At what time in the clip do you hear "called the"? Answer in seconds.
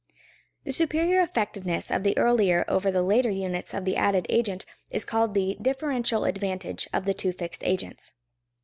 5.05-5.59